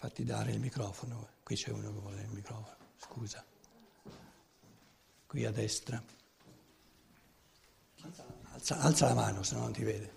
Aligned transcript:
Fatti 0.00 0.22
dare 0.22 0.52
il 0.52 0.60
microfono, 0.60 1.28
qui 1.42 1.56
c'è 1.56 1.70
uno 1.70 1.92
che 1.92 1.98
vuole 1.98 2.22
il 2.22 2.28
microfono, 2.28 2.76
scusa. 2.98 3.44
Qui 5.26 5.44
a 5.44 5.50
destra. 5.50 6.00
Alza, 8.52 8.78
alza 8.78 9.06
la 9.08 9.14
mano 9.14 9.42
se 9.42 9.56
no 9.56 9.62
non 9.62 9.72
ti 9.72 9.82
vede. 9.82 10.12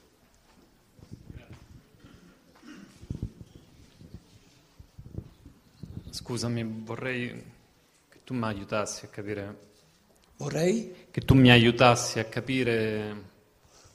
Scusami, 6.11 6.63
vorrei 6.84 7.43
che 8.07 8.23
tu 8.23 8.36
mi 8.36 8.45
aiutassi 8.45 9.05
a 9.05 9.07
capire. 9.07 9.70
Vorrei? 10.38 11.07
Che 11.09 11.21
tu 11.21 11.34
mi 11.34 11.50
aiutassi 11.50 12.20
a 12.20 12.25
capire 12.25 13.29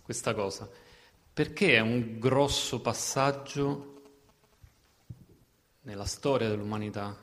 questa 0.02 0.34
cosa. 0.34 0.68
Perché 1.32 1.76
è 1.76 1.80
un 1.80 2.18
grosso 2.18 2.80
passaggio 2.80 3.95
nella 5.86 6.04
storia 6.04 6.48
dell'umanità. 6.48 7.16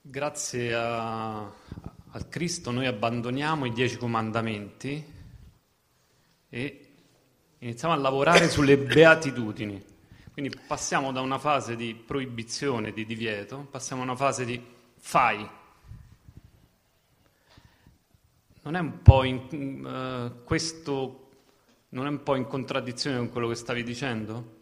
Grazie 0.00 0.74
a, 0.74 1.40
al 1.42 2.28
Cristo 2.30 2.70
noi 2.70 2.86
abbandoniamo 2.86 3.66
i 3.66 3.72
dieci 3.72 3.98
comandamenti 3.98 5.04
e 6.48 6.88
iniziamo 7.58 7.92
a 7.92 7.98
lavorare 7.98 8.48
sulle 8.48 8.78
beatitudini. 8.78 9.84
Quindi 10.32 10.58
passiamo 10.66 11.12
da 11.12 11.20
una 11.20 11.38
fase 11.38 11.76
di 11.76 11.94
proibizione, 11.94 12.92
di 12.92 13.04
divieto, 13.04 13.68
passiamo 13.70 14.00
a 14.00 14.06
una 14.06 14.16
fase 14.16 14.46
di 14.46 14.64
fai. 14.96 15.46
Non 18.62 18.76
è 18.76 18.78
un 18.78 19.02
po' 19.02 19.24
in, 19.24 19.84
uh, 19.84 20.42
questo 20.44 21.28
non 21.90 22.06
è 22.06 22.08
un 22.08 22.22
po' 22.22 22.36
in 22.36 22.46
contraddizione 22.46 23.18
con 23.18 23.28
quello 23.28 23.48
che 23.48 23.56
stavi 23.56 23.82
dicendo? 23.82 24.59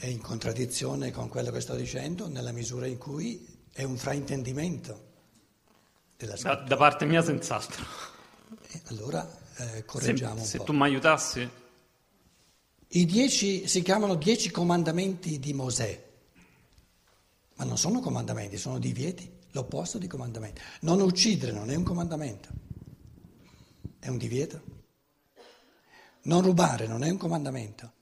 È 0.00 0.06
in 0.06 0.22
contraddizione 0.22 1.10
con 1.10 1.28
quello 1.28 1.50
che 1.50 1.60
sto 1.60 1.74
dicendo 1.74 2.26
nella 2.26 2.52
misura 2.52 2.86
in 2.86 2.96
cui 2.96 3.46
è 3.70 3.82
un 3.82 3.98
fraintendimento 3.98 5.08
della 6.16 6.36
scrittura. 6.36 6.62
Da, 6.62 6.68
da 6.68 6.76
parte 6.76 7.04
mia 7.04 7.22
senz'altro. 7.22 7.84
E 8.70 8.80
allora 8.86 9.28
eh, 9.56 9.84
correggiamo 9.84 10.36
se, 10.36 10.40
un 10.40 10.46
se 10.46 10.56
po'. 10.56 10.64
tu 10.64 10.72
mi 10.72 10.84
aiutassi. 10.84 11.50
I 12.92 13.04
dieci 13.04 13.68
si 13.68 13.82
chiamano 13.82 14.14
dieci 14.14 14.50
comandamenti 14.50 15.38
di 15.38 15.52
Mosè, 15.52 16.08
ma 17.56 17.64
non 17.64 17.76
sono 17.76 18.00
comandamenti, 18.00 18.56
sono 18.56 18.78
divieti, 18.78 19.30
l'opposto 19.50 19.98
di 19.98 20.06
comandamenti. 20.06 20.62
Non 20.80 21.02
uccidere 21.02 21.52
non 21.52 21.70
è 21.70 21.74
un 21.74 21.82
comandamento, 21.84 22.48
è 23.98 24.08
un 24.08 24.16
divieto. 24.16 24.62
Non 26.22 26.40
rubare 26.40 26.86
non 26.86 27.04
è 27.04 27.10
un 27.10 27.18
comandamento 27.18 27.98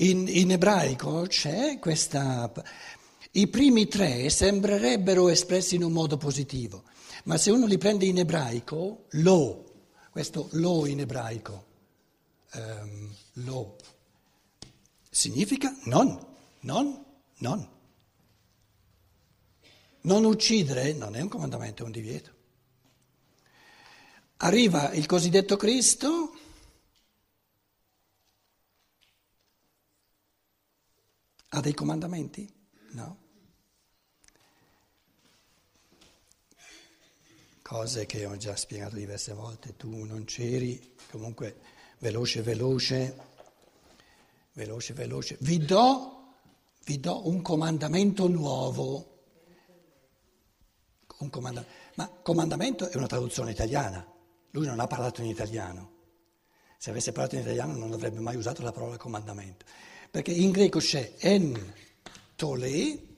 in, 0.00 0.26
in 0.28 0.52
ebraico 0.52 1.22
c'è 1.26 1.78
questa... 1.78 2.52
I 3.32 3.46
primi 3.46 3.86
tre 3.86 4.28
sembrerebbero 4.28 5.28
espressi 5.28 5.76
in 5.76 5.84
un 5.84 5.92
modo 5.92 6.16
positivo, 6.16 6.82
ma 7.24 7.36
se 7.36 7.52
uno 7.52 7.66
li 7.66 7.78
prende 7.78 8.04
in 8.04 8.18
ebraico, 8.18 9.04
lo, 9.10 9.64
questo 10.10 10.48
lo 10.52 10.84
in 10.86 10.98
ebraico, 10.98 11.66
um, 12.54 13.14
lo, 13.44 13.76
significa 15.08 15.72
non, 15.84 16.18
non, 16.60 17.04
non. 17.36 17.68
Non 20.02 20.24
uccidere 20.24 20.92
non 20.92 21.14
è 21.14 21.20
un 21.20 21.28
comandamento, 21.28 21.82
è 21.82 21.86
un 21.86 21.92
divieto. 21.92 22.30
Arriva 24.38 24.90
il 24.92 25.06
cosiddetto 25.06 25.56
Cristo 25.56 26.32
Ha 31.52 31.60
dei 31.60 31.74
comandamenti? 31.74 32.48
No. 32.92 33.18
Cose 37.60 38.06
che 38.06 38.24
ho 38.24 38.36
già 38.36 38.54
spiegato 38.54 38.94
diverse 38.94 39.32
volte, 39.32 39.76
tu 39.76 40.04
non 40.04 40.24
c'eri, 40.24 40.94
comunque 41.10 41.60
veloce, 41.98 42.42
veloce, 42.42 43.16
veloce, 44.52 44.92
veloce. 44.94 45.36
Vi 45.40 45.58
do, 45.58 46.34
vi 46.84 47.00
do 47.00 47.26
un 47.28 47.42
comandamento 47.42 48.28
nuovo. 48.28 49.22
Un 51.18 51.30
comandamento. 51.30 51.74
Ma 51.96 52.08
comandamento 52.08 52.88
è 52.88 52.96
una 52.96 53.08
traduzione 53.08 53.50
italiana, 53.50 54.06
lui 54.50 54.66
non 54.66 54.78
ha 54.78 54.86
parlato 54.86 55.20
in 55.20 55.28
italiano. 55.28 55.98
Se 56.78 56.90
avesse 56.90 57.10
parlato 57.10 57.34
in 57.34 57.42
italiano 57.42 57.74
non 57.76 57.92
avrebbe 57.92 58.20
mai 58.20 58.36
usato 58.36 58.62
la 58.62 58.72
parola 58.72 58.96
comandamento 58.96 59.66
perché 60.10 60.32
in 60.32 60.50
greco 60.50 60.80
c'è 60.80 61.14
en 61.18 61.74
tole 62.34 63.08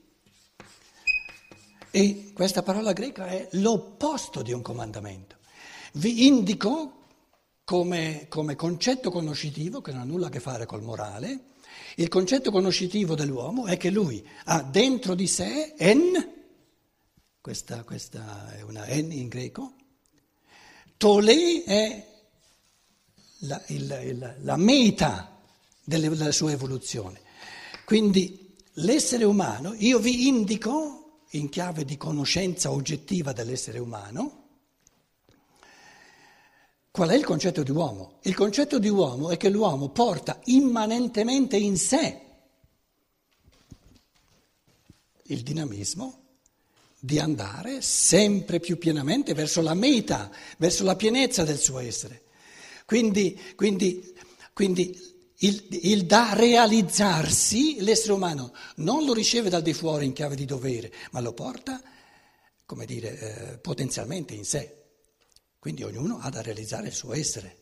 e 1.89 2.31
questa 2.33 2.63
parola 2.63 2.93
greca 2.93 3.27
è 3.27 3.47
l'opposto 3.53 4.41
di 4.41 4.51
un 4.51 4.61
comandamento. 4.61 5.37
Vi 5.93 6.25
indico 6.25 7.01
come, 7.63 8.25
come 8.29 8.55
concetto 8.55 9.11
conoscitivo, 9.11 9.81
che 9.81 9.91
non 9.91 10.01
ha 10.01 10.05
nulla 10.05 10.27
a 10.27 10.29
che 10.29 10.39
fare 10.39 10.65
col 10.65 10.81
morale, 10.81 11.51
il 11.95 12.07
concetto 12.07 12.51
conoscitivo 12.51 13.15
dell'uomo 13.15 13.67
è 13.67 13.77
che 13.77 13.89
lui 13.89 14.27
ha 14.45 14.63
dentro 14.63 15.13
di 15.15 15.27
sé 15.27 15.73
en, 15.77 16.31
questa, 17.39 17.83
questa 17.83 18.53
è 18.55 18.61
una 18.61 18.85
en 18.87 19.11
in 19.11 19.27
greco, 19.27 19.73
tole 20.97 21.63
è 21.63 22.07
la, 23.39 23.61
il, 23.67 23.99
il, 24.03 24.35
la 24.41 24.57
meta 24.57 25.32
della 25.83 26.31
sua 26.31 26.51
evoluzione. 26.51 27.21
Quindi 27.85 28.55
l'essere 28.73 29.23
umano, 29.23 29.73
io 29.77 29.99
vi 29.99 30.27
indico, 30.27 31.21
in 31.31 31.49
chiave 31.49 31.83
di 31.83 31.97
conoscenza 31.97 32.71
oggettiva 32.71 33.33
dell'essere 33.33 33.79
umano, 33.79 34.41
qual 36.91 37.09
è 37.09 37.15
il 37.15 37.25
concetto 37.25 37.63
di 37.63 37.71
uomo? 37.71 38.19
Il 38.21 38.35
concetto 38.35 38.77
di 38.77 38.87
uomo 38.87 39.31
è 39.31 39.37
che 39.37 39.49
l'uomo 39.49 39.89
porta 39.89 40.39
immanentemente 40.45 41.57
in 41.57 41.75
sé 41.75 42.21
il 45.23 45.41
dinamismo 45.41 46.19
di 46.99 47.17
andare 47.19 47.81
sempre 47.81 48.59
più 48.59 48.77
pienamente 48.77 49.33
verso 49.33 49.61
la 49.61 49.73
meta, 49.73 50.31
verso 50.57 50.83
la 50.83 50.95
pienezza 50.95 51.43
del 51.43 51.57
suo 51.57 51.79
essere. 51.79 52.25
Quindi, 52.85 53.39
quindi, 53.55 54.15
quindi 54.53 55.12
il, 55.43 55.67
il, 55.81 56.05
da 56.05 56.33
realizzarsi, 56.33 57.81
l'essere 57.81 58.13
umano 58.13 58.53
non 58.77 59.03
lo 59.03 59.13
riceve 59.13 59.49
dal 59.49 59.61
di 59.61 59.73
fuori 59.73 60.05
in 60.05 60.13
chiave 60.13 60.35
di 60.35 60.45
dovere, 60.45 60.91
ma 61.11 61.19
lo 61.19 61.33
porta, 61.33 61.81
come 62.65 62.85
dire, 62.85 63.19
eh, 63.19 63.57
potenzialmente 63.57 64.33
in 64.33 64.45
sé. 64.45 64.83
Quindi 65.59 65.83
ognuno 65.83 66.19
ha 66.19 66.29
da 66.29 66.41
realizzare 66.41 66.87
il 66.87 66.93
suo 66.93 67.13
essere. 67.13 67.57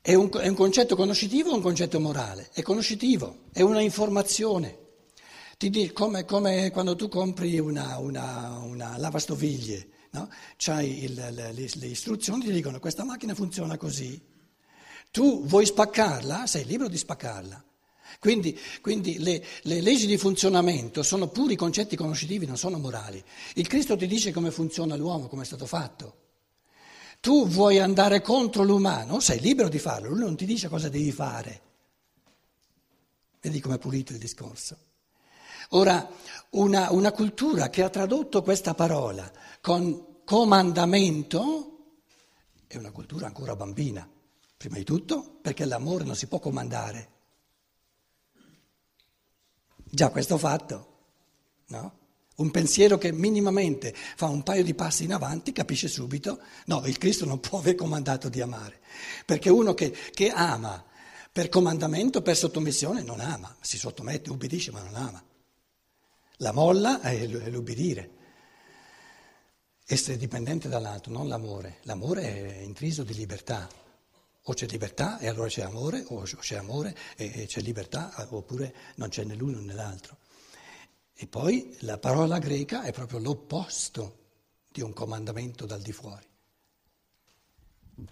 È 0.00 0.14
un, 0.14 0.30
è 0.32 0.48
un 0.48 0.54
concetto 0.54 0.94
conoscitivo 0.94 1.50
o 1.50 1.56
un 1.56 1.62
concetto 1.62 1.98
morale? 1.98 2.50
È 2.52 2.62
conoscitivo, 2.62 3.44
è 3.52 3.62
una 3.62 3.80
informazione. 3.80 4.78
Ti 5.58 5.70
dico, 5.70 6.04
come, 6.04 6.24
come 6.24 6.70
quando 6.70 6.94
tu 6.94 7.08
compri 7.08 7.58
una, 7.58 7.98
una, 7.98 8.58
una 8.58 8.96
lavastoviglie 8.96 9.88
no? 10.12 10.28
c'hai 10.56 11.04
il, 11.04 11.14
le, 11.14 11.52
le 11.52 11.86
istruzioni, 11.86 12.44
ti 12.44 12.52
dicono 12.52 12.78
questa 12.78 13.04
macchina 13.04 13.34
funziona 13.34 13.76
così. 13.76 14.20
Tu 15.10 15.44
vuoi 15.44 15.66
spaccarla, 15.66 16.46
sei 16.46 16.64
libero 16.64 16.88
di 16.88 16.96
spaccarla. 16.96 17.62
Quindi, 18.18 18.58
quindi 18.80 19.18
le, 19.18 19.44
le, 19.62 19.80
leggi 19.80 20.06
di 20.06 20.16
funzionamento 20.16 21.02
sono 21.02 21.28
puri 21.28 21.56
concetti 21.56 21.96
conoscitivi, 21.96 22.46
non 22.46 22.56
sono 22.56 22.78
morali. 22.78 23.22
Il 23.54 23.66
Cristo 23.66 23.96
ti 23.96 24.06
dice 24.06 24.32
come 24.32 24.50
funziona 24.50 24.96
l'uomo, 24.96 25.28
come 25.28 25.42
è 25.42 25.46
stato 25.46 25.66
fatto. 25.66 26.20
Tu 27.20 27.46
vuoi 27.46 27.78
andare 27.78 28.20
contro 28.20 28.64
l'umano, 28.64 29.20
sei 29.20 29.40
libero 29.40 29.68
di 29.68 29.78
farlo, 29.78 30.08
lui 30.08 30.20
non 30.20 30.36
ti 30.36 30.44
dice 30.44 30.68
cosa 30.68 30.88
devi 30.88 31.12
fare. 31.12 31.60
Vedi 33.40 33.60
com'è 33.60 33.78
pulito 33.78 34.12
il 34.12 34.18
discorso. 34.18 34.76
Ora, 35.74 36.08
una, 36.50 36.90
una 36.92 37.12
cultura 37.12 37.70
che 37.70 37.82
ha 37.82 37.88
tradotto 37.88 38.42
questa 38.42 38.74
parola 38.74 39.30
con 39.60 40.22
comandamento 40.24 41.72
è 42.66 42.76
una 42.76 42.90
cultura 42.90 43.26
ancora 43.26 43.56
bambina, 43.56 44.08
prima 44.56 44.76
di 44.76 44.84
tutto 44.84 45.38
perché 45.40 45.64
l'amore 45.64 46.04
non 46.04 46.14
si 46.14 46.26
può 46.26 46.38
comandare. 46.38 47.10
Già 49.84 50.10
questo 50.10 50.38
fatto, 50.38 50.88
no? 51.68 52.00
Un 52.34 52.50
pensiero 52.50 52.96
che 52.96 53.12
minimamente 53.12 53.94
fa 53.94 54.26
un 54.26 54.42
paio 54.42 54.64
di 54.64 54.74
passi 54.74 55.04
in 55.04 55.12
avanti 55.12 55.52
capisce 55.52 55.88
subito, 55.88 56.40
no, 56.66 56.82
il 56.86 56.96
Cristo 56.96 57.26
non 57.26 57.40
può 57.40 57.58
aver 57.58 57.74
comandato 57.74 58.28
di 58.28 58.40
amare, 58.40 58.80
perché 59.26 59.50
uno 59.50 59.74
che, 59.74 59.90
che 59.90 60.30
ama 60.30 60.82
per 61.30 61.48
comandamento, 61.48 62.20
per 62.22 62.36
sottomissione, 62.36 63.02
non 63.02 63.20
ama, 63.20 63.54
si 63.60 63.78
sottomette, 63.78 64.30
ubbidisce 64.30 64.70
ma 64.70 64.82
non 64.82 64.94
ama. 64.94 65.22
La 66.38 66.52
molla 66.52 67.00
è 67.00 67.26
l'ubbidire. 67.26 68.10
Essere 69.84 70.16
dipendente 70.16 70.68
dall'altro, 70.68 71.12
non 71.12 71.28
l'amore. 71.28 71.78
L'amore 71.82 72.22
è 72.22 72.62
intriso 72.62 73.02
di 73.02 73.14
libertà. 73.14 73.68
O 74.46 74.54
c'è 74.54 74.66
libertà 74.66 75.18
e 75.18 75.28
allora 75.28 75.48
c'è 75.48 75.62
amore, 75.62 76.04
o 76.08 76.22
c'è 76.22 76.56
amore 76.56 76.96
e 77.16 77.46
c'è 77.46 77.60
libertà, 77.60 78.26
oppure 78.30 78.74
non 78.96 79.08
c'è 79.08 79.22
né 79.24 79.34
l'uno 79.34 79.60
né 79.60 79.72
l'altro. 79.72 80.16
E 81.14 81.28
poi 81.28 81.76
la 81.80 81.98
parola 81.98 82.38
greca 82.38 82.82
è 82.82 82.92
proprio 82.92 83.20
l'opposto 83.20 84.18
di 84.68 84.80
un 84.80 84.92
comandamento 84.92 85.66
dal 85.66 85.80
di 85.80 85.92
fuori. 85.92 86.26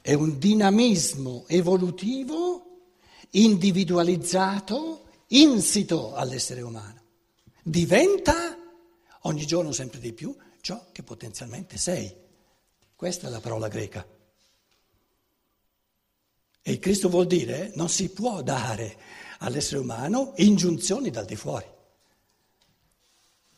È 0.00 0.12
un 0.12 0.38
dinamismo 0.38 1.44
evolutivo, 1.48 2.92
individualizzato, 3.30 5.06
insito 5.28 6.14
all'essere 6.14 6.60
umano. 6.60 6.99
Diventa 7.70 8.58
ogni 9.20 9.46
giorno 9.46 9.70
sempre 9.70 10.00
di 10.00 10.12
più 10.12 10.36
ciò 10.60 10.88
che 10.90 11.04
potenzialmente 11.04 11.78
sei. 11.78 12.12
Questa 12.96 13.28
è 13.28 13.30
la 13.30 13.38
parola 13.38 13.68
greca. 13.68 14.04
E 16.62 16.78
Cristo 16.80 17.08
vuol 17.08 17.28
dire 17.28 17.70
non 17.76 17.88
si 17.88 18.10
può 18.10 18.42
dare 18.42 18.98
all'essere 19.38 19.78
umano 19.78 20.32
ingiunzioni 20.38 21.10
dal 21.10 21.24
di 21.26 21.36
fuori, 21.36 21.66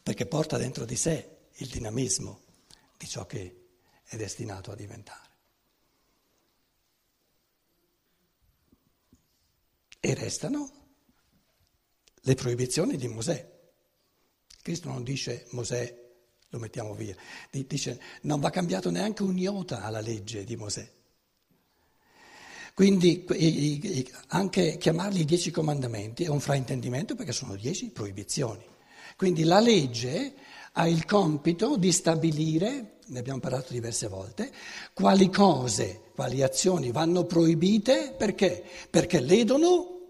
perché 0.02 0.26
porta 0.26 0.58
dentro 0.58 0.84
di 0.84 0.96
sé 0.96 1.46
il 1.54 1.68
dinamismo 1.68 2.42
di 2.98 3.08
ciò 3.08 3.24
che 3.24 3.64
è 4.04 4.16
destinato 4.16 4.72
a 4.72 4.76
diventare. 4.76 5.30
E 10.00 10.12
restano 10.12 10.70
le 12.14 12.34
proibizioni 12.34 12.98
di 12.98 13.08
Mosè. 13.08 13.51
Cristo 14.62 14.88
non 14.88 15.02
dice 15.02 15.46
Mosè 15.50 16.00
lo 16.48 16.58
mettiamo 16.58 16.94
via, 16.94 17.16
dice 17.50 18.00
non 18.22 18.38
va 18.38 18.50
cambiato 18.50 18.90
neanche 18.90 19.22
un 19.22 19.36
iota 19.36 19.82
alla 19.82 20.00
legge 20.00 20.44
di 20.44 20.54
Mosè. 20.56 20.88
Quindi 22.74 23.26
anche 24.28 24.76
chiamarli 24.78 25.20
i 25.20 25.24
dieci 25.24 25.50
comandamenti 25.50 26.24
è 26.24 26.28
un 26.28 26.40
fraintendimento 26.40 27.14
perché 27.14 27.32
sono 27.32 27.56
dieci 27.56 27.90
proibizioni. 27.90 28.64
Quindi 29.16 29.44
la 29.44 29.60
legge 29.60 30.34
ha 30.72 30.88
il 30.88 31.04
compito 31.04 31.76
di 31.76 31.92
stabilire, 31.92 32.98
ne 33.06 33.18
abbiamo 33.18 33.40
parlato 33.40 33.72
diverse 33.72 34.08
volte, 34.08 34.50
quali 34.94 35.28
cose, 35.30 36.10
quali 36.14 36.42
azioni 36.42 36.90
vanno 36.92 37.24
proibite 37.24 38.14
perché? 38.16 38.64
Perché 38.88 39.20
ledono 39.20 40.00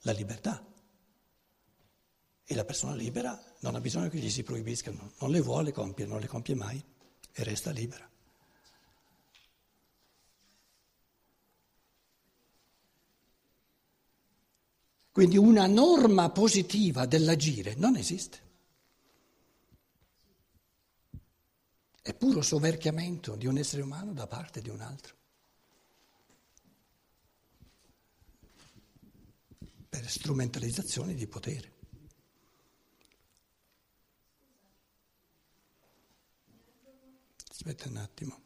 la 0.00 0.12
libertà. 0.12 0.64
E 2.46 2.54
la 2.54 2.64
persona 2.64 2.94
libera 2.94 3.40
non 3.64 3.76
ha 3.76 3.80
bisogno 3.80 4.10
che 4.10 4.18
gli 4.18 4.28
si 4.28 4.42
proibiscano, 4.42 5.12
non 5.20 5.30
le 5.30 5.40
vuole 5.40 5.72
compiere, 5.72 6.10
non 6.10 6.20
le 6.20 6.26
compie 6.26 6.54
mai 6.54 6.84
e 7.32 7.44
resta 7.44 7.70
libera. 7.70 8.06
Quindi 15.10 15.38
una 15.38 15.66
norma 15.66 16.28
positiva 16.28 17.06
dell'agire 17.06 17.74
non 17.76 17.96
esiste. 17.96 18.42
È 22.02 22.12
puro 22.12 22.42
soverchiamento 22.42 23.34
di 23.34 23.46
un 23.46 23.56
essere 23.56 23.80
umano 23.80 24.12
da 24.12 24.26
parte 24.26 24.60
di 24.60 24.68
un 24.68 24.82
altro. 24.82 25.14
Per 29.88 30.06
strumentalizzazione 30.06 31.14
di 31.14 31.26
potere. 31.26 31.73
Aspetta 37.54 37.88
un 37.88 37.96
attimo. 37.98 38.42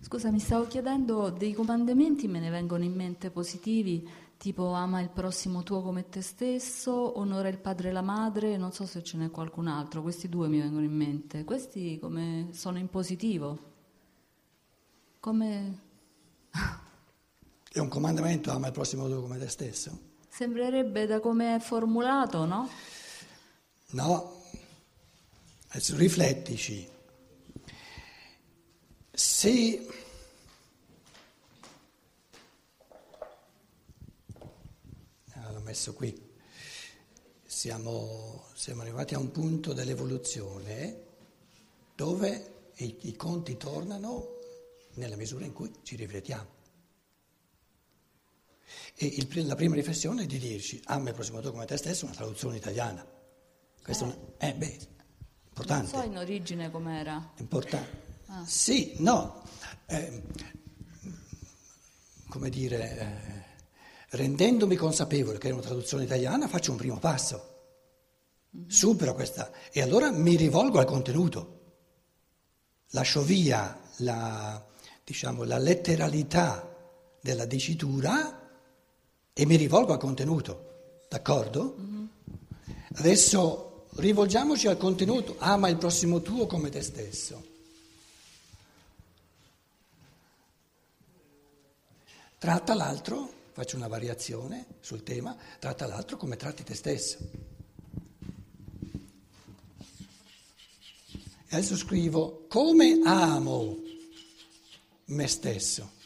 Scusa, 0.00 0.30
mi 0.30 0.38
stavo 0.38 0.66
chiedendo 0.66 1.28
dei 1.28 1.52
comandamenti, 1.52 2.28
me 2.28 2.40
ne 2.40 2.48
vengono 2.48 2.82
in 2.82 2.94
mente 2.94 3.30
positivi, 3.30 4.08
tipo 4.38 4.72
ama 4.72 5.02
il 5.02 5.10
prossimo 5.10 5.62
tuo 5.62 5.82
come 5.82 6.08
te 6.08 6.22
stesso, 6.22 7.18
onora 7.18 7.48
il 7.48 7.58
padre 7.58 7.90
e 7.90 7.92
la 7.92 8.00
madre, 8.00 8.56
non 8.56 8.72
so 8.72 8.86
se 8.86 9.02
ce 9.02 9.18
n'è 9.18 9.30
qualcun 9.30 9.66
altro, 9.66 10.00
questi 10.00 10.30
due 10.30 10.48
mi 10.48 10.60
vengono 10.60 10.86
in 10.86 10.94
mente. 10.94 11.44
Questi 11.44 11.98
come 11.98 12.48
sono 12.52 12.78
in 12.78 12.88
positivo? 12.88 13.58
Come... 15.20 15.80
È 17.70 17.78
un 17.78 17.88
comandamento, 17.88 18.50
ama 18.50 18.68
il 18.68 18.72
prossimo 18.72 19.08
tuo 19.08 19.20
come 19.20 19.36
te 19.36 19.48
stesso? 19.48 20.07
Sembrerebbe 20.38 21.06
da 21.06 21.18
come 21.18 21.56
è 21.56 21.58
formulato, 21.58 22.44
no? 22.44 22.70
No, 23.86 24.40
adesso 25.70 25.96
riflettici. 25.96 26.88
Se 29.10 29.88
ah, 35.32 35.50
l'ho 35.50 35.60
messo 35.64 35.92
qui, 35.94 36.16
siamo, 37.44 38.44
siamo, 38.54 38.82
arrivati 38.82 39.14
a 39.14 39.18
un 39.18 39.32
punto 39.32 39.72
dell'evoluzione 39.72 41.02
dove 41.96 42.70
i, 42.76 42.96
i 43.08 43.16
conti 43.16 43.56
tornano 43.56 44.36
nella 44.94 45.16
misura 45.16 45.44
in 45.44 45.52
cui 45.52 45.74
ci 45.82 45.96
riflettiamo. 45.96 46.57
E 48.94 49.06
il, 49.06 49.46
la 49.46 49.54
prima 49.54 49.74
riflessione 49.74 50.24
è 50.24 50.26
di 50.26 50.38
dirci, 50.38 50.80
ama 50.86 51.08
il 51.08 51.14
prossimo 51.14 51.40
tuo 51.40 51.52
come 51.52 51.66
te 51.66 51.76
stesso, 51.76 52.04
una 52.04 52.14
traduzione 52.14 52.56
italiana. 52.56 53.06
Questo 53.82 54.34
eh. 54.38 54.48
è, 54.48 54.54
beh, 54.54 54.78
importante. 55.48 55.92
Non 55.92 56.02
so 56.02 56.08
in 56.08 56.16
origine 56.18 56.70
com'era. 56.70 57.32
Importante. 57.38 58.06
Ah. 58.26 58.44
Sì, 58.46 58.94
no, 58.98 59.42
eh, 59.86 60.22
come 62.28 62.50
dire, 62.50 62.98
eh, 62.98 64.16
rendendomi 64.16 64.76
consapevole 64.76 65.38
che 65.38 65.48
è 65.48 65.52
una 65.52 65.62
traduzione 65.62 66.04
italiana 66.04 66.46
faccio 66.46 66.70
un 66.72 66.76
primo 66.76 66.98
passo, 66.98 67.56
mm-hmm. 68.54 68.68
supero 68.68 69.14
questa 69.14 69.50
e 69.72 69.80
allora 69.80 70.10
mi 70.10 70.36
rivolgo 70.36 70.78
al 70.78 70.84
contenuto, 70.84 71.76
lascio 72.90 73.22
via 73.22 73.80
la, 73.98 74.62
diciamo, 75.04 75.44
la 75.44 75.58
letteralità 75.58 76.76
della 77.22 77.46
dicitura 77.46 78.37
e 79.40 79.46
mi 79.46 79.54
rivolgo 79.54 79.92
al 79.92 80.00
contenuto, 80.00 81.04
d'accordo? 81.08 81.76
Mm-hmm. 81.78 82.04
Adesso 82.94 83.86
rivolgiamoci 83.90 84.66
al 84.66 84.76
contenuto, 84.76 85.36
ama 85.38 85.68
il 85.68 85.76
prossimo 85.76 86.20
tuo 86.22 86.48
come 86.48 86.70
te 86.70 86.82
stesso. 86.82 87.46
Tratta 92.36 92.74
l'altro, 92.74 93.32
faccio 93.52 93.76
una 93.76 93.86
variazione 93.86 94.66
sul 94.80 95.04
tema, 95.04 95.36
tratta 95.60 95.86
l'altro 95.86 96.16
come 96.16 96.34
tratti 96.34 96.64
te 96.64 96.74
stesso. 96.74 97.18
Adesso 101.50 101.76
scrivo 101.76 102.46
come 102.48 103.02
amo 103.04 103.76
me 105.04 105.28
stesso. 105.28 105.97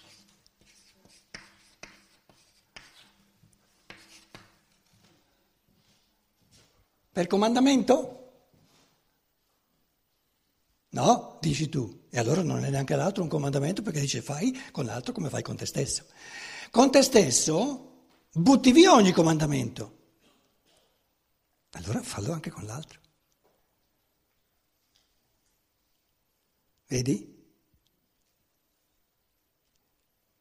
Per 7.13 7.27
comandamento? 7.27 8.19
No, 10.91 11.39
dici 11.41 11.69
tu. 11.69 12.07
E 12.11 12.19
allora 12.19 12.43
non 12.43 12.65
è 12.65 12.71
neanche 12.71 12.97
l'altro 12.97 13.23
un 13.23 13.29
comandamento 13.29 13.83
perché 13.83 14.01
dice 14.01 14.23
fai 14.23 14.59
con 14.71 14.87
l'altro 14.87 15.13
come 15.13 15.29
fai 15.29 15.43
con 15.43 15.57
te 15.57 15.67
stesso. 15.67 16.07
Con 16.71 16.91
te 16.91 17.03
stesso 17.03 18.07
butti 18.33 18.73
via 18.73 18.95
ogni 18.95 19.13
comandamento. 19.13 19.99
Allora 21.73 22.03
fallo 22.03 22.33
anche 22.33 22.51
con 22.51 22.65
l'altro. 22.65 23.01
Vedi? 26.87 27.31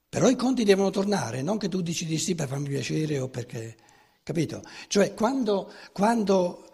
Però 0.10 0.28
i 0.28 0.36
conti 0.36 0.66
devono 0.66 0.90
tornare, 0.90 1.42
non 1.42 1.58
che 1.58 1.70
tu 1.70 1.82
dici 1.82 2.06
di 2.06 2.18
sì 2.18 2.36
per 2.36 2.48
farmi 2.48 2.68
piacere 2.68 3.20
o 3.20 3.30
perché... 3.30 3.78
Capito? 4.24 4.62
Cioè 4.88 5.14
quando, 5.14 5.72
quando 5.92 6.70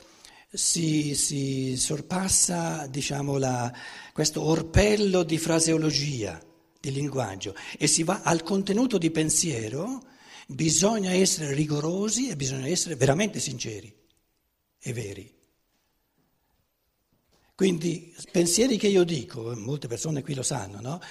si, 0.51 1.15
si 1.15 1.77
sorpassa 1.77 2.87
diciamo, 2.87 3.37
la, 3.37 3.73
questo 4.13 4.41
orpello 4.41 5.23
di 5.23 5.37
fraseologia, 5.37 6.41
di 6.79 6.91
linguaggio, 6.91 7.55
e 7.77 7.87
si 7.87 8.03
va 8.03 8.21
al 8.23 8.43
contenuto 8.43 8.97
di 8.97 9.11
pensiero, 9.11 10.03
bisogna 10.47 11.11
essere 11.11 11.53
rigorosi 11.53 12.29
e 12.29 12.35
bisogna 12.35 12.67
essere 12.67 12.95
veramente 12.95 13.39
sinceri 13.39 13.93
e 14.79 14.93
veri. 14.93 15.35
Quindi 17.55 18.15
pensieri 18.31 18.77
che 18.77 18.87
io 18.87 19.03
dico, 19.03 19.55
molte 19.55 19.87
persone 19.87 20.21
qui 20.21 20.35
lo 20.35 20.43
sanno, 20.43 20.79
no? 20.79 21.01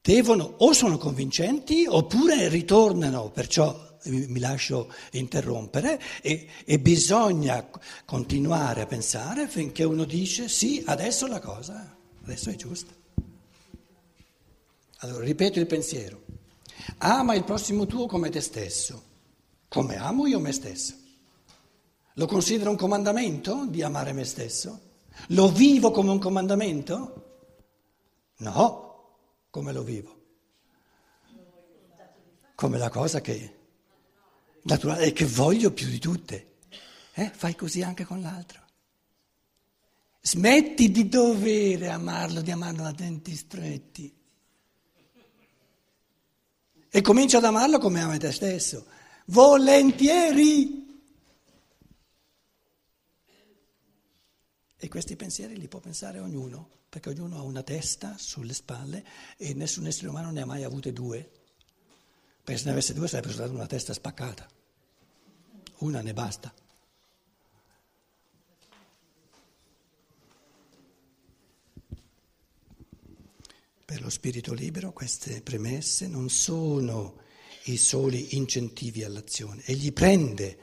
devono 0.00 0.42
o 0.58 0.72
sono 0.72 0.98
convincenti 0.98 1.86
oppure 1.86 2.48
ritornano, 2.48 3.30
perciò 3.30 3.91
mi 4.04 4.38
lascio 4.38 4.92
interrompere 5.12 6.00
e, 6.20 6.48
e, 6.64 6.78
bisogna 6.78 7.68
continuare 8.04 8.82
a 8.82 8.86
pensare 8.86 9.46
finché 9.48 9.84
uno 9.84 10.04
dice 10.04 10.48
sì, 10.48 10.82
adesso 10.86 11.26
la 11.26 11.40
cosa, 11.40 11.96
adesso 12.22 12.50
è 12.50 12.56
giusta. 12.56 12.92
Allora, 14.98 15.24
ripeto 15.24 15.58
il 15.58 15.66
pensiero. 15.66 16.22
Ama 16.98 17.34
il 17.34 17.44
prossimo 17.44 17.86
tuo 17.86 18.06
come 18.06 18.30
te 18.30 18.40
stesso, 18.40 19.02
come 19.68 19.96
amo 19.96 20.26
io 20.26 20.40
me 20.40 20.52
stesso. 20.52 20.94
Lo 22.14 22.26
considero 22.26 22.70
un 22.70 22.76
comandamento 22.76 23.66
di 23.66 23.82
amare 23.82 24.12
me 24.12 24.24
stesso? 24.24 24.90
Lo 25.28 25.50
vivo 25.50 25.90
come 25.90 26.10
un 26.10 26.18
comandamento? 26.18 27.30
No, 28.38 29.16
come 29.50 29.72
lo 29.72 29.82
vivo? 29.82 30.20
Come 32.54 32.78
la 32.78 32.90
cosa 32.90 33.20
che 33.20 33.61
naturale 34.62 35.12
che 35.12 35.26
voglio 35.26 35.72
più 35.72 35.86
di 35.86 35.98
tutte. 35.98 36.58
Eh? 37.14 37.30
Fai 37.34 37.54
così 37.54 37.82
anche 37.82 38.04
con 38.04 38.20
l'altro. 38.20 38.60
Smetti 40.20 40.90
di 40.90 41.08
dovere 41.08 41.90
amarlo, 41.90 42.40
di 42.42 42.50
amarlo 42.50 42.84
a 42.84 42.92
denti 42.92 43.34
stretti. 43.34 44.14
E 46.94 47.00
comincia 47.00 47.38
ad 47.38 47.44
amarlo 47.44 47.78
come 47.78 48.00
ami 48.00 48.18
te 48.18 48.30
stesso. 48.30 48.86
Volentieri. 49.26 50.80
E 54.76 54.88
questi 54.88 55.16
pensieri 55.16 55.56
li 55.58 55.68
può 55.68 55.80
pensare 55.80 56.18
ognuno, 56.18 56.68
perché 56.88 57.08
ognuno 57.10 57.38
ha 57.38 57.42
una 57.42 57.62
testa 57.62 58.16
sulle 58.18 58.52
spalle 58.52 59.04
e 59.36 59.54
nessun 59.54 59.86
essere 59.86 60.08
umano 60.08 60.30
ne 60.30 60.42
ha 60.42 60.46
mai 60.46 60.64
avute 60.64 60.92
due. 60.92 61.30
Perché 62.44 62.60
se 62.60 62.66
ne 62.66 62.72
avesse 62.72 62.92
due 62.94 63.06
sarebbe 63.06 63.32
stata 63.32 63.52
una 63.52 63.66
testa 63.66 63.92
spaccata. 63.92 64.48
Una 65.78 66.00
ne 66.00 66.12
basta. 66.12 66.52
Per 73.84 74.00
lo 74.00 74.10
spirito 74.10 74.54
libero 74.54 74.92
queste 74.92 75.42
premesse 75.42 76.08
non 76.08 76.30
sono 76.30 77.20
i 77.64 77.76
soli 77.76 78.36
incentivi 78.36 79.04
all'azione, 79.04 79.62
egli 79.66 79.92
prende 79.92 80.58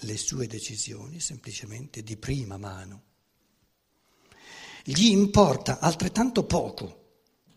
le 0.00 0.16
sue 0.16 0.46
decisioni 0.46 1.20
semplicemente 1.20 2.02
di 2.02 2.16
prima 2.16 2.56
mano. 2.56 3.02
Gli 4.84 5.06
importa 5.06 5.80
altrettanto 5.80 6.44
poco 6.44 7.03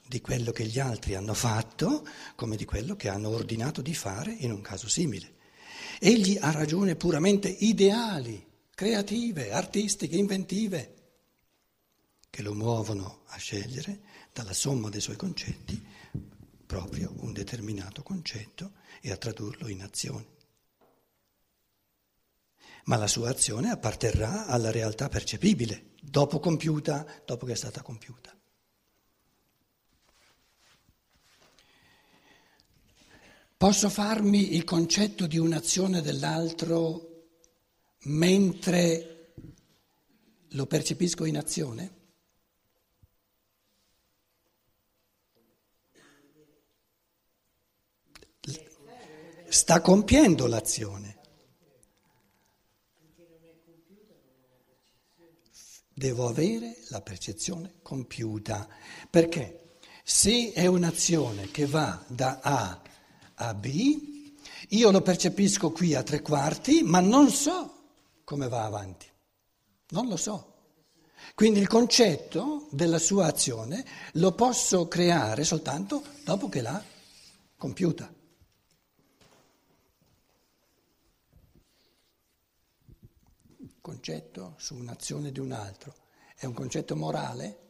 di 0.07 0.21
quello 0.21 0.51
che 0.51 0.65
gli 0.65 0.79
altri 0.79 1.15
hanno 1.15 1.33
fatto 1.33 2.07
come 2.35 2.55
di 2.55 2.65
quello 2.65 2.95
che 2.95 3.09
hanno 3.09 3.29
ordinato 3.29 3.81
di 3.81 3.93
fare 3.93 4.31
in 4.31 4.51
un 4.51 4.61
caso 4.61 4.87
simile. 4.87 5.35
Egli 5.99 6.37
ha 6.39 6.51
ragioni 6.51 6.95
puramente 6.95 7.49
ideali, 7.49 8.45
creative, 8.73 9.51
artistiche, 9.51 10.15
inventive, 10.15 10.93
che 12.29 12.41
lo 12.41 12.53
muovono 12.53 13.23
a 13.27 13.37
scegliere 13.37 14.01
dalla 14.31 14.53
somma 14.53 14.89
dei 14.89 15.01
suoi 15.01 15.15
concetti 15.15 15.83
proprio 16.67 17.13
un 17.19 17.31
determinato 17.31 18.03
concetto 18.03 18.73
e 19.01 19.11
a 19.11 19.17
tradurlo 19.17 19.67
in 19.69 19.81
azione. 19.81 20.35
Ma 22.83 22.97
la 22.97 23.07
sua 23.07 23.29
azione 23.29 23.69
apparterrà 23.69 24.45
alla 24.45 24.69
realtà 24.69 25.09
percepibile, 25.09 25.95
dopo 26.01 26.39
compiuta, 26.39 27.05
dopo 27.25 27.45
che 27.45 27.53
è 27.53 27.55
stata 27.55 27.81
compiuta. 27.81 28.36
Posso 33.57 33.89
farmi 33.89 34.53
il 34.53 34.63
concetto 34.63 35.25
di 35.25 35.39
un'azione 35.39 36.03
dell'altro 36.03 37.29
mentre 38.03 39.33
lo 40.49 40.67
percepisco 40.67 41.25
in 41.25 41.37
azione? 41.37 41.95
Sta 49.49 49.81
compiendo 49.81 50.45
l'azione. 50.45 51.15
Devo 55.91 56.27
avere 56.27 56.77
la 56.89 57.01
percezione 57.01 57.79
compiuta, 57.81 58.67
perché 59.09 59.79
se 60.03 60.51
è 60.53 60.67
un'azione 60.67 61.49
che 61.49 61.65
va 61.65 62.05
da 62.07 62.39
A 62.43 62.81
a 63.39 63.53
B, 63.53 64.25
io 64.69 64.91
lo 64.91 65.01
percepisco 65.01 65.71
qui 65.71 65.93
a 65.93 66.03
tre 66.03 66.21
quarti, 66.21 66.81
ma 66.83 66.99
non 66.99 67.29
so 67.29 67.73
come 68.23 68.47
va 68.47 68.65
avanti, 68.65 69.07
non 69.89 70.07
lo 70.07 70.17
so. 70.17 70.53
Quindi 71.35 71.59
il 71.59 71.67
concetto 71.67 72.67
della 72.71 72.99
sua 72.99 73.27
azione 73.27 73.85
lo 74.13 74.33
posso 74.33 74.87
creare 74.87 75.43
soltanto 75.43 76.03
dopo 76.23 76.49
che 76.49 76.61
l'ha 76.61 76.83
compiuta. 77.55 78.13
Il 83.57 83.73
concetto 83.81 84.55
su 84.57 84.75
un'azione 84.75 85.31
di 85.31 85.39
un 85.39 85.51
altro 85.51 85.93
è 86.35 86.45
un 86.45 86.53
concetto 86.53 86.95
morale? 86.95 87.66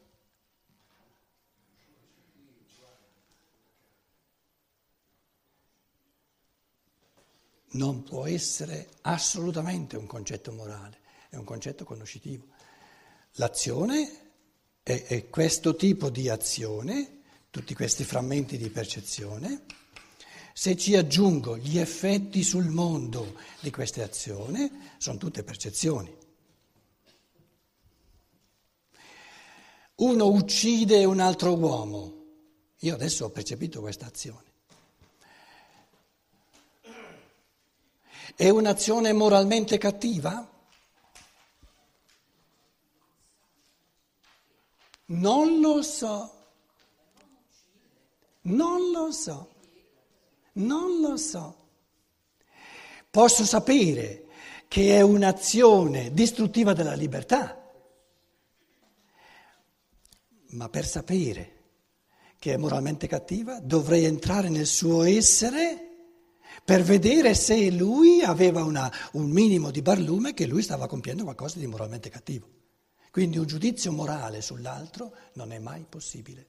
Non 7.77 8.03
può 8.03 8.25
essere 8.25 8.89
assolutamente 9.01 9.95
un 9.95 10.07
concetto 10.07 10.51
morale, 10.51 10.99
è 11.29 11.35
un 11.35 11.45
concetto 11.45 11.85
conoscitivo. 11.85 12.47
L'azione 13.33 14.31
è, 14.83 15.03
è 15.03 15.29
questo 15.29 15.75
tipo 15.75 16.09
di 16.09 16.27
azione, 16.27 17.21
tutti 17.49 17.73
questi 17.73 18.03
frammenti 18.03 18.57
di 18.57 18.69
percezione. 18.69 19.63
Se 20.53 20.75
ci 20.75 20.95
aggiungo 20.95 21.55
gli 21.57 21.77
effetti 21.77 22.43
sul 22.43 22.65
mondo 22.65 23.39
di 23.59 23.69
queste 23.69 24.01
azioni, 24.01 24.69
sono 24.97 25.17
tutte 25.17 25.43
percezioni. 25.43 26.15
Uno 29.97 30.27
uccide 30.27 31.05
un 31.05 31.19
altro 31.19 31.55
uomo. 31.55 32.15
Io 32.81 32.93
adesso 32.93 33.25
ho 33.25 33.29
percepito 33.29 33.81
questa 33.81 34.07
azione. 34.07 34.45
È 38.37 38.49
un'azione 38.49 39.13
moralmente 39.13 39.79
cattiva? 39.79 40.47
Non 45.05 45.59
lo 45.59 45.81
so. 45.81 46.33
Non 48.41 48.91
lo 48.91 49.11
so. 49.11 49.53
Non 50.53 51.01
lo 51.01 51.17
so. 51.17 51.55
Posso 53.09 53.43
sapere 53.43 54.27
che 54.67 54.95
è 54.95 55.01
un'azione 55.01 56.13
distruttiva 56.13 56.73
della 56.73 56.93
libertà, 56.93 57.59
ma 60.49 60.69
per 60.69 60.85
sapere 60.85 61.55
che 62.37 62.53
è 62.53 62.57
moralmente 62.57 63.07
cattiva 63.07 63.59
dovrei 63.59 64.05
entrare 64.05 64.49
nel 64.49 64.67
suo 64.67 65.01
essere 65.01 65.86
per 66.67 66.83
vedere 66.83 67.33
se 67.33 67.71
lui 67.71 68.21
aveva 68.21 68.65
una, 68.65 68.91
un 69.13 69.29
minimo 69.29 69.71
di 69.71 69.81
barlume 69.81 70.33
che 70.33 70.45
lui 70.45 70.61
stava 70.61 70.85
compiendo 70.85 71.23
qualcosa 71.23 71.59
di 71.59 71.65
moralmente 71.65 72.09
cattivo. 72.09 72.45
Quindi 73.09 73.37
un 73.37 73.45
giudizio 73.45 73.93
morale 73.93 74.41
sull'altro 74.41 75.15
non 75.35 75.53
è 75.53 75.59
mai 75.59 75.85
possibile. 75.87 76.45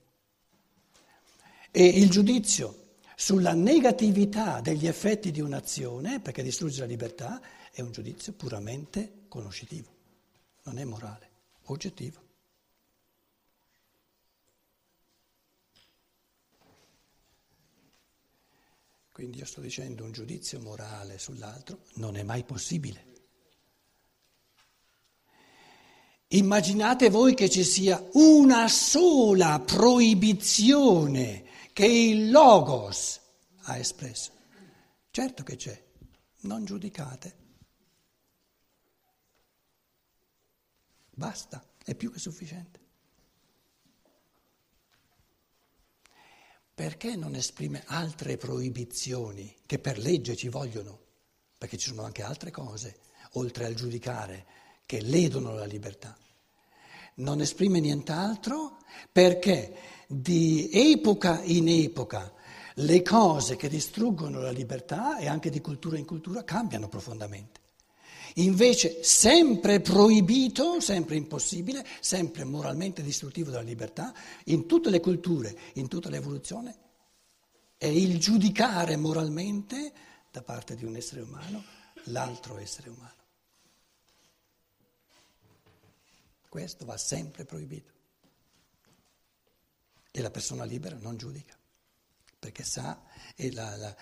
E 1.71 1.85
il 1.85 2.09
giudizio 2.09 2.97
sulla 3.15 3.53
negatività 3.53 4.59
degli 4.59 4.87
effetti 4.87 5.31
di 5.31 5.39
un'azione, 5.39 6.19
perché 6.19 6.43
distrugge 6.43 6.81
la 6.81 6.85
libertà, 6.85 7.41
è 7.71 7.79
un 7.79 7.93
giudizio 7.93 8.33
puramente 8.33 9.21
conoscitivo, 9.29 9.87
non 10.63 10.79
è 10.79 10.83
morale, 10.83 11.29
oggettivo. 11.67 12.28
Quindi 19.19 19.39
io 19.39 19.45
sto 19.45 19.59
dicendo 19.59 20.05
un 20.05 20.13
giudizio 20.13 20.61
morale 20.61 21.17
sull'altro 21.19 21.83
non 21.95 22.15
è 22.15 22.23
mai 22.23 22.45
possibile. 22.45 23.05
Immaginate 26.29 27.09
voi 27.09 27.33
che 27.33 27.49
ci 27.49 27.65
sia 27.65 28.01
una 28.13 28.69
sola 28.69 29.59
proibizione 29.59 31.43
che 31.73 31.85
il 31.85 32.31
Logos 32.31 33.19
ha 33.63 33.75
espresso. 33.75 34.31
Certo 35.11 35.43
che 35.43 35.57
c'è, 35.57 35.83
non 36.43 36.63
giudicate. 36.63 37.35
Basta, 41.09 41.61
è 41.83 41.93
più 41.93 42.09
che 42.09 42.19
sufficiente. 42.19 42.79
Perché 46.79 47.17
non 47.17 47.35
esprime 47.35 47.83
altre 47.87 48.37
proibizioni 48.37 49.53
che 49.65 49.79
per 49.79 49.97
legge 49.97 50.37
ci 50.37 50.47
vogliono? 50.47 50.97
Perché 51.57 51.75
ci 51.75 51.89
sono 51.89 52.03
anche 52.03 52.23
altre 52.23 52.51
cose, 52.51 52.99
oltre 53.31 53.65
al 53.65 53.73
giudicare, 53.73 54.45
che 54.85 55.01
ledono 55.01 55.53
la 55.53 55.65
libertà. 55.65 56.17
Non 57.15 57.41
esprime 57.41 57.81
nient'altro 57.81 58.77
perché 59.11 59.75
di 60.07 60.69
epoca 60.71 61.41
in 61.43 61.67
epoca 61.67 62.33
le 62.75 63.01
cose 63.01 63.57
che 63.57 63.67
distruggono 63.67 64.39
la 64.39 64.51
libertà 64.51 65.17
e 65.17 65.27
anche 65.27 65.49
di 65.49 65.59
cultura 65.59 65.97
in 65.97 66.05
cultura 66.05 66.45
cambiano 66.45 66.87
profondamente. 66.87 67.58
Invece 68.35 69.03
sempre 69.03 69.79
proibito, 69.81 70.79
sempre 70.79 71.15
impossibile, 71.15 71.85
sempre 71.99 72.43
moralmente 72.43 73.01
distruttivo 73.01 73.49
della 73.49 73.61
libertà, 73.61 74.13
in 74.45 74.65
tutte 74.65 74.89
le 74.89 74.99
culture, 74.99 75.57
in 75.73 75.87
tutta 75.87 76.09
l'evoluzione, 76.09 76.77
è 77.77 77.87
il 77.87 78.19
giudicare 78.19 78.95
moralmente 78.95 79.93
da 80.31 80.41
parte 80.41 80.75
di 80.75 80.85
un 80.85 80.95
essere 80.95 81.21
umano 81.21 81.63
l'altro 82.05 82.57
essere 82.57 82.89
umano. 82.89 83.13
Questo 86.47 86.85
va 86.85 86.97
sempre 86.97 87.45
proibito. 87.45 87.91
E 90.11 90.21
la 90.21 90.31
persona 90.31 90.63
libera 90.63 90.97
non 90.99 91.17
giudica 91.17 91.58
perché 92.39 92.63
sa, 92.63 93.03
e 93.35 93.51
la, 93.51 93.75
la, 93.75 93.95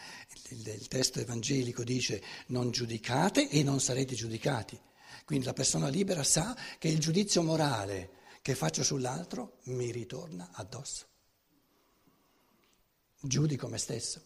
il, 0.50 0.68
il 0.68 0.88
testo 0.88 1.20
evangelico 1.20 1.84
dice 1.84 2.22
non 2.48 2.72
giudicate 2.72 3.50
e 3.50 3.64
non 3.64 3.80
sarete 3.80 4.16
giudicati. 4.16 4.80
Quindi 5.26 5.46
la 5.46 5.54
persona 5.54 5.90
libera 5.90 6.24
sa 6.24 6.56
che 6.78 6.88
il 6.88 7.00
giudizio 7.00 7.42
morale 7.42 8.12
che 8.42 8.56
faccio 8.56 8.84
sull'altro 8.84 9.58
mi 9.64 9.92
ritorna 9.92 10.52
addosso. 10.54 11.06
Giudico 13.20 13.68
me 13.68 13.78
stesso 13.78 14.22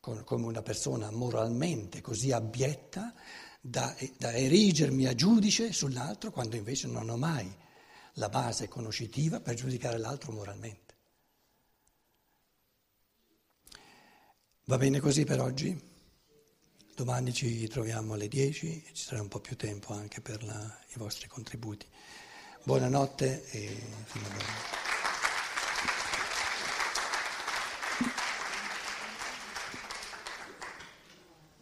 come 0.00 0.46
una 0.46 0.62
persona 0.62 1.10
moralmente 1.10 2.00
così 2.00 2.32
abietta 2.32 3.12
da, 3.60 3.94
da 4.16 4.32
erigermi 4.32 5.04
a 5.04 5.14
giudice 5.14 5.72
sull'altro 5.72 6.30
quando 6.30 6.56
invece 6.56 6.86
non 6.86 7.10
ho 7.10 7.18
mai 7.18 7.54
la 8.14 8.30
base 8.30 8.66
conoscitiva 8.66 9.40
per 9.40 9.54
giudicare 9.54 9.98
l'altro 9.98 10.32
moralmente. 10.32 10.89
Va 14.70 14.78
bene 14.78 15.00
così 15.00 15.24
per 15.24 15.40
oggi? 15.40 15.76
Domani 16.94 17.32
ci 17.32 17.66
troviamo 17.66 18.14
alle 18.14 18.28
10 18.28 18.84
e 18.86 18.94
ci 18.94 19.02
sarà 19.02 19.20
un 19.20 19.26
po' 19.26 19.40
più 19.40 19.56
tempo 19.56 19.92
anche 19.94 20.20
per 20.20 20.44
la, 20.44 20.78
i 20.94 20.96
vostri 20.96 21.26
contributi. 21.26 21.86
Buonanotte 22.62 23.50
e 23.50 23.66
fino 24.04 24.26
a 24.26 24.28
domani. 24.28 24.89